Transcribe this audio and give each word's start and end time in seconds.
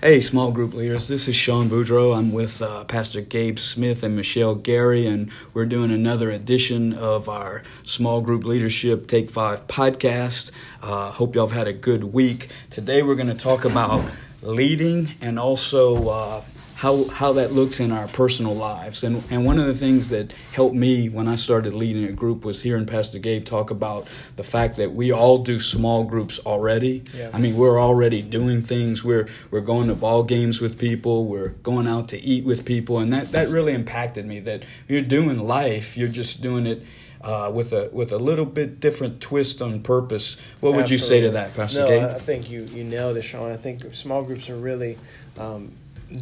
Hey, 0.00 0.20
small 0.20 0.52
group 0.52 0.74
leaders. 0.74 1.08
This 1.08 1.26
is 1.26 1.34
Sean 1.34 1.68
Boudreau. 1.68 2.16
I'm 2.16 2.30
with 2.30 2.62
uh, 2.62 2.84
Pastor 2.84 3.20
Gabe 3.20 3.58
Smith 3.58 4.04
and 4.04 4.14
Michelle 4.14 4.54
Gary, 4.54 5.08
and 5.08 5.28
we're 5.52 5.66
doing 5.66 5.90
another 5.90 6.30
edition 6.30 6.92
of 6.92 7.28
our 7.28 7.64
small 7.82 8.20
group 8.20 8.44
leadership 8.44 9.08
Take 9.08 9.28
Five 9.28 9.66
podcast. 9.66 10.52
Uh, 10.80 11.10
hope 11.10 11.34
y'all 11.34 11.48
have 11.48 11.56
had 11.56 11.66
a 11.66 11.72
good 11.72 12.04
week. 12.04 12.48
Today, 12.70 13.02
we're 13.02 13.16
going 13.16 13.26
to 13.26 13.34
talk 13.34 13.64
about 13.64 14.04
leading 14.40 15.14
and 15.20 15.36
also 15.36 16.08
uh, 16.08 16.44
how 16.78 17.02
how 17.08 17.32
that 17.32 17.52
looks 17.52 17.80
in 17.80 17.90
our 17.90 18.06
personal 18.06 18.54
lives. 18.54 19.02
And 19.02 19.24
and 19.30 19.44
one 19.44 19.58
of 19.58 19.66
the 19.66 19.74
things 19.74 20.10
that 20.10 20.32
helped 20.52 20.76
me 20.76 21.08
when 21.08 21.26
I 21.26 21.34
started 21.34 21.74
leading 21.74 22.04
a 22.04 22.12
group 22.12 22.44
was 22.44 22.62
hearing 22.62 22.86
Pastor 22.86 23.18
Gabe 23.18 23.44
talk 23.44 23.72
about 23.72 24.06
the 24.36 24.44
fact 24.44 24.76
that 24.76 24.92
we 24.92 25.10
all 25.10 25.38
do 25.38 25.58
small 25.58 26.04
groups 26.04 26.38
already. 26.46 27.02
Yeah. 27.12 27.30
I 27.32 27.38
mean, 27.38 27.56
we're 27.56 27.82
already 27.82 28.22
doing 28.22 28.62
things. 28.62 29.02
We're 29.02 29.26
we're 29.50 29.60
going 29.60 29.88
to 29.88 29.96
ball 29.96 30.22
games 30.22 30.60
with 30.60 30.78
people. 30.78 31.26
We're 31.26 31.48
going 31.48 31.88
out 31.88 32.06
to 32.10 32.18
eat 32.18 32.44
with 32.44 32.64
people, 32.64 33.00
and 33.00 33.12
that 33.12 33.32
that 33.32 33.48
really 33.48 33.72
impacted 33.72 34.24
me. 34.24 34.38
That 34.38 34.62
you're 34.86 35.02
doing 35.02 35.40
life. 35.40 35.96
You're 35.96 36.06
just 36.06 36.42
doing 36.42 36.66
it. 36.66 36.84
Uh, 37.20 37.50
with 37.52 37.72
a 37.72 37.90
with 37.92 38.12
a 38.12 38.16
little 38.16 38.44
bit 38.44 38.78
different 38.78 39.20
twist 39.20 39.60
on 39.60 39.82
purpose, 39.82 40.36
what 40.60 40.72
would 40.74 40.88
you 40.88 40.98
say 40.98 41.20
to 41.20 41.30
that, 41.32 41.52
Pastor 41.52 41.84
Gabe? 41.84 42.00
no, 42.02 42.06
Gabe? 42.06 42.16
I 42.16 42.18
think 42.20 42.48
you, 42.48 42.62
you 42.66 42.84
nailed 42.84 43.16
it, 43.16 43.22
Sean. 43.22 43.50
I 43.50 43.56
think 43.56 43.92
small 43.92 44.22
groups 44.24 44.48
are 44.48 44.56
really 44.56 44.96
um, 45.36 45.72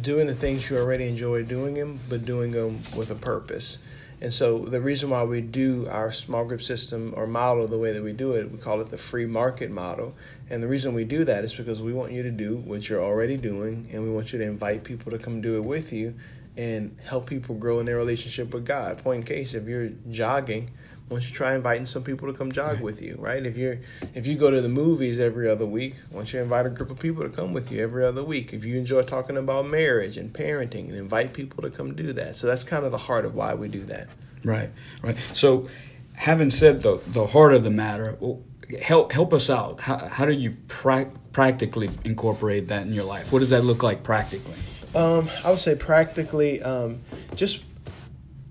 doing 0.01 0.27
the 0.27 0.35
things 0.35 0.69
you 0.69 0.77
already 0.77 1.07
enjoy 1.07 1.43
doing 1.43 1.75
them, 1.75 1.99
but 2.09 2.25
doing 2.25 2.51
them 2.51 2.81
with 2.95 3.09
a 3.09 3.15
purpose. 3.15 3.77
And 4.19 4.33
so 4.33 4.59
the 4.59 4.81
reason 4.81 5.11
why 5.11 5.23
we 5.23 5.41
do 5.41 5.87
our 5.89 6.11
small 6.11 6.43
group 6.43 6.63
system 6.63 7.13
or 7.15 7.27
model 7.27 7.67
the 7.67 7.77
way 7.77 7.93
that 7.93 8.01
we 8.01 8.13
do 8.13 8.31
it, 8.31 8.51
we 8.51 8.57
call 8.57 8.81
it 8.81 8.89
the 8.89 8.97
free 8.97 9.27
market 9.27 9.69
model. 9.69 10.15
And 10.49 10.63
the 10.63 10.67
reason 10.67 10.95
we 10.95 11.03
do 11.03 11.23
that 11.25 11.43
is 11.43 11.53
because 11.53 11.81
we 11.81 11.93
want 11.93 12.11
you 12.11 12.23
to 12.23 12.31
do 12.31 12.57
what 12.57 12.89
you're 12.89 13.03
already 13.03 13.37
doing, 13.37 13.87
and 13.93 14.03
we 14.03 14.09
want 14.09 14.33
you 14.33 14.39
to 14.39 14.45
invite 14.45 14.83
people 14.83 15.11
to 15.11 15.19
come 15.19 15.39
do 15.41 15.57
it 15.57 15.63
with 15.63 15.93
you 15.93 16.15
and 16.57 16.97
help 17.05 17.27
people 17.27 17.53
grow 17.53 17.79
in 17.79 17.85
their 17.85 17.97
relationship 17.97 18.51
with 18.51 18.65
God. 18.65 18.97
Point 18.97 19.21
in 19.21 19.27
case, 19.27 19.53
if 19.53 19.67
you're 19.67 19.89
jogging, 20.09 20.71
why 21.07 21.15
don't 21.15 21.29
you 21.29 21.33
try 21.33 21.55
inviting 21.55 21.85
some 21.85 22.03
people 22.03 22.27
to 22.31 22.37
come 22.37 22.51
jog 22.51 22.75
Right. 22.75 22.81
with 22.81 23.01
you, 23.01 23.15
right? 23.17 23.45
If 23.45 23.55
you're 23.57 23.77
if 24.13 24.27
you 24.27 24.35
go 24.35 24.51
to 24.51 24.59
the 24.61 24.69
movies 24.69 25.19
every 25.19 25.49
other 25.49 25.65
week, 25.65 25.95
why 26.09 26.19
don't 26.19 26.33
you 26.33 26.41
invite 26.41 26.65
a 26.65 26.69
group 26.69 26.91
of 26.91 26.99
people 26.99 27.23
to 27.23 27.29
come 27.29 27.53
with 27.53 27.71
you 27.71 27.81
every 27.81 28.03
other 28.05 28.23
week? 28.23 28.51
If 28.53 28.65
you 28.65 28.75
enjoy 28.77 29.03
talking 29.03 29.37
about 29.37 29.67
marriage 29.67 30.17
and 30.17 30.33
parenting, 30.33 30.89
and 30.89 30.95
invite 30.95 31.33
people 31.33 31.63
to 31.63 31.69
come 31.69 31.95
do 31.95 32.11
that. 32.13 32.35
So 32.35 32.45
that's 32.47 32.63
kind 32.63 32.83
of 32.85 32.91
the 32.91 32.97
heart 32.97 33.23
of 33.25 33.35
why 33.35 33.53
we 33.53 33.69
do 33.69 33.83
that. 33.85 34.09
Right, 34.43 34.69
right. 35.01 35.17
So, 35.33 35.69
having 36.13 36.51
said 36.51 36.81
the 36.81 36.99
the 37.07 37.27
heart 37.27 37.53
of 37.53 37.63
the 37.63 37.69
matter, 37.71 38.17
well, 38.19 38.41
help 38.81 39.13
help 39.13 39.33
us 39.33 39.49
out. 39.49 39.79
How 39.81 39.97
how 40.07 40.25
do 40.25 40.33
you 40.33 40.57
prac 40.67 41.07
practically 41.31 41.89
incorporate 42.03 42.67
that 42.67 42.85
in 42.85 42.93
your 42.93 43.05
life? 43.05 43.31
What 43.31 43.39
does 43.39 43.51
that 43.51 43.63
look 43.63 43.81
like 43.81 44.03
practically? 44.03 44.55
Um, 44.95 45.29
I 45.45 45.51
would 45.51 45.59
say 45.59 45.75
practically, 45.75 46.61
um, 46.63 46.99
just 47.35 47.61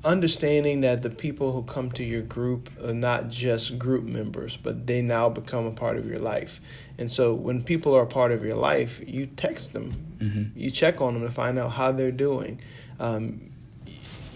understanding 0.04 0.82
that 0.82 1.02
the 1.02 1.10
people 1.10 1.52
who 1.52 1.62
come 1.62 1.90
to 1.92 2.04
your 2.04 2.22
group 2.22 2.70
are 2.82 2.94
not 2.94 3.28
just 3.28 3.78
group 3.78 4.04
members, 4.04 4.56
but 4.56 4.86
they 4.86 5.02
now 5.02 5.28
become 5.28 5.66
a 5.66 5.72
part 5.72 5.96
of 5.96 6.06
your 6.06 6.18
life. 6.20 6.60
And 6.98 7.10
so 7.10 7.34
when 7.34 7.62
people 7.62 7.94
are 7.96 8.02
a 8.02 8.06
part 8.06 8.32
of 8.32 8.44
your 8.44 8.56
life, 8.56 9.00
you 9.06 9.26
text 9.26 9.72
them, 9.72 10.02
Mm-hmm. 10.18 10.58
you 10.58 10.70
check 10.70 11.02
on 11.02 11.12
them 11.12 11.22
to 11.24 11.30
find 11.30 11.58
out 11.58 11.72
how 11.72 11.92
they're 11.92 12.10
doing. 12.10 12.58
Um, 12.98 13.50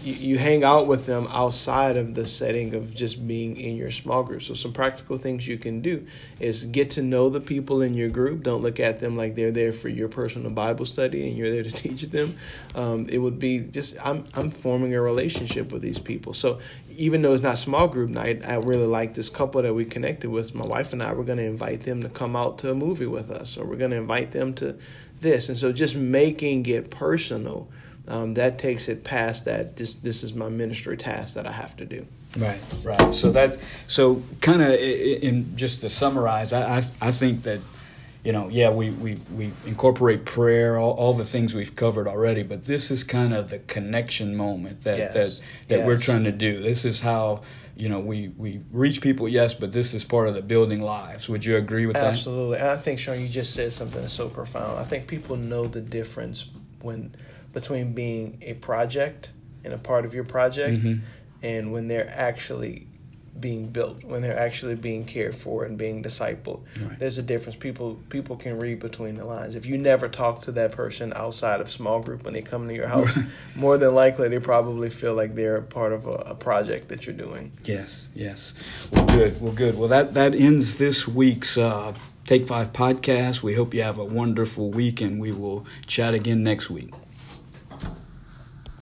you, 0.03 0.13
you 0.13 0.37
hang 0.37 0.63
out 0.63 0.87
with 0.87 1.05
them 1.05 1.27
outside 1.29 1.97
of 1.97 2.15
the 2.15 2.25
setting 2.25 2.73
of 2.75 2.93
just 2.93 3.27
being 3.27 3.57
in 3.57 3.75
your 3.75 3.91
small 3.91 4.23
group. 4.23 4.43
So 4.43 4.53
some 4.53 4.73
practical 4.73 5.17
things 5.17 5.47
you 5.47 5.57
can 5.57 5.81
do 5.81 6.05
is 6.39 6.65
get 6.65 6.91
to 6.91 7.01
know 7.01 7.29
the 7.29 7.41
people 7.41 7.81
in 7.81 7.93
your 7.93 8.09
group. 8.09 8.43
Don't 8.43 8.61
look 8.61 8.79
at 8.79 8.99
them 8.99 9.15
like 9.15 9.35
they're 9.35 9.51
there 9.51 9.71
for 9.71 9.89
your 9.89 10.07
personal 10.07 10.51
Bible 10.51 10.85
study 10.85 11.27
and 11.27 11.37
you're 11.37 11.51
there 11.51 11.63
to 11.63 11.71
teach 11.71 12.03
them. 12.03 12.35
Um, 12.75 13.07
it 13.09 13.19
would 13.19 13.39
be 13.39 13.59
just 13.59 13.95
I'm 14.03 14.23
I'm 14.33 14.49
forming 14.49 14.93
a 14.95 15.01
relationship 15.01 15.71
with 15.71 15.81
these 15.81 15.99
people. 15.99 16.33
So 16.33 16.59
even 16.89 17.21
though 17.21 17.33
it's 17.33 17.43
not 17.43 17.57
small 17.57 17.87
group 17.87 18.09
night, 18.09 18.43
I 18.45 18.55
really 18.55 18.85
like 18.85 19.13
this 19.13 19.29
couple 19.29 19.61
that 19.61 19.73
we 19.73 19.85
connected 19.85 20.29
with. 20.29 20.53
My 20.53 20.65
wife 20.65 20.93
and 20.93 21.01
I 21.01 21.13
we're 21.13 21.23
going 21.23 21.37
to 21.37 21.45
invite 21.45 21.83
them 21.83 22.01
to 22.03 22.09
come 22.09 22.35
out 22.35 22.57
to 22.59 22.71
a 22.71 22.75
movie 22.75 23.05
with 23.05 23.29
us, 23.29 23.57
or 23.57 23.65
we're 23.65 23.75
going 23.75 23.91
to 23.91 23.97
invite 23.97 24.31
them 24.31 24.53
to 24.55 24.77
this. 25.19 25.49
And 25.49 25.57
so 25.57 25.71
just 25.71 25.95
making 25.95 26.65
it 26.65 26.89
personal 26.89 27.69
um, 28.07 28.33
that 28.33 28.57
takes 28.57 28.87
it 28.87 29.03
past 29.03 29.45
that 29.45 29.77
this 29.77 29.95
this 29.95 30.23
is 30.23 30.33
my 30.33 30.49
ministry 30.49 30.97
task 30.97 31.35
that 31.35 31.45
I 31.45 31.51
have 31.51 31.75
to 31.77 31.85
do. 31.85 32.05
Right, 32.37 32.59
right. 32.83 33.13
So 33.13 33.31
that 33.31 33.57
so 33.87 34.23
kind 34.39 34.61
of 34.61 34.71
in 34.71 35.55
just 35.55 35.81
to 35.81 35.89
summarize, 35.89 36.53
I, 36.53 36.77
I 36.77 36.83
I 37.01 37.11
think 37.11 37.43
that 37.43 37.59
you 38.23 38.31
know 38.31 38.47
yeah 38.49 38.69
we 38.69 38.89
we 38.89 39.15
we 39.33 39.51
incorporate 39.65 40.25
prayer 40.25 40.77
all, 40.77 40.93
all 40.93 41.13
the 41.13 41.25
things 41.25 41.53
we've 41.53 41.75
covered 41.75 42.07
already, 42.07 42.43
but 42.43 42.65
this 42.65 42.89
is 42.89 43.03
kind 43.03 43.33
of 43.33 43.49
the 43.49 43.59
connection 43.59 44.35
moment 44.35 44.83
that 44.83 44.97
Yes, 44.97 45.13
that 45.13 45.39
that 45.67 45.85
we're 45.85 45.97
trying 45.97 46.23
to 46.23 46.31
do. 46.31 46.61
This 46.61 46.85
is 46.85 47.01
how 47.01 47.41
you 47.75 47.89
know 47.89 47.99
we 47.99 48.29
we 48.29 48.61
reach 48.71 49.01
people, 49.01 49.27
yes, 49.27 49.53
but 49.53 49.71
this 49.71 49.93
is 49.93 50.03
part 50.03 50.27
of 50.27 50.33
the 50.33 50.41
building 50.41 50.81
lives. 50.81 51.27
Would 51.29 51.43
you 51.45 51.57
agree 51.57 51.85
with 51.85 51.95
that? 51.95 52.13
Absolutely, 52.13 52.57
and 52.59 52.67
I 52.67 52.77
think 52.77 52.99
Sean, 52.99 53.19
you 53.19 53.27
just 53.27 53.53
said 53.53 53.73
something 53.73 54.01
that's 54.01 54.13
so 54.13 54.29
profound. 54.29 54.79
I 54.79 54.85
think 54.85 55.07
people 55.07 55.35
know 55.35 55.67
the 55.67 55.81
difference 55.81 56.45
when 56.81 57.13
between 57.53 57.93
being 57.93 58.37
a 58.41 58.53
project 58.55 59.31
and 59.63 59.73
a 59.73 59.77
part 59.77 60.05
of 60.05 60.13
your 60.13 60.23
project, 60.23 60.83
Mhm. 60.83 60.99
and 61.43 61.71
when 61.71 61.87
they're 61.87 62.09
actually 62.09 62.87
being 63.39 63.67
built, 63.67 64.03
when 64.03 64.21
they're 64.21 64.37
actually 64.37 64.75
being 64.75 65.03
cared 65.05 65.33
for 65.33 65.63
and 65.63 65.75
being 65.77 66.03
discipled. 66.03 66.59
Right. 66.79 66.99
There's 66.99 67.17
a 67.17 67.23
difference. 67.23 67.57
People 67.57 67.97
people 68.09 68.35
can 68.35 68.59
read 68.59 68.79
between 68.79 69.15
the 69.15 69.25
lines. 69.25 69.55
If 69.55 69.65
you 69.65 69.77
never 69.77 70.07
talk 70.09 70.41
to 70.43 70.51
that 70.51 70.73
person 70.73 71.11
outside 71.15 71.59
of 71.61 71.69
small 71.69 72.01
group 72.01 72.23
when 72.23 72.33
they 72.33 72.41
come 72.41 72.67
to 72.67 72.73
your 72.73 72.87
house, 72.87 73.09
more 73.55 73.77
than 73.77 73.95
likely 73.95 74.27
they 74.29 74.37
probably 74.39 74.89
feel 74.89 75.13
like 75.15 75.33
they're 75.35 75.61
part 75.61 75.91
of 75.93 76.05
a, 76.05 76.11
a 76.33 76.35
project 76.35 76.89
that 76.89 77.07
you're 77.07 77.15
doing. 77.15 77.51
Yes, 77.63 78.09
yes. 78.13 78.53
Well, 78.91 79.05
good. 79.05 79.41
Well, 79.41 79.53
good. 79.53 79.77
Well, 79.77 79.87
that 79.87 80.13
that 80.13 80.35
ends 80.35 80.77
this 80.77 81.07
week's 81.07 81.57
uh, 81.57 81.93
Take 82.25 82.47
Five 82.47 82.73
podcast. 82.73 83.41
We 83.41 83.55
hope 83.55 83.73
you 83.73 83.81
have 83.81 83.97
a 83.97 84.05
wonderful 84.05 84.69
week, 84.71 85.01
and 85.01 85.19
we 85.19 85.31
will 85.31 85.65
chat 85.87 86.13
again 86.13 86.43
next 86.43 86.69
week. 86.69 86.93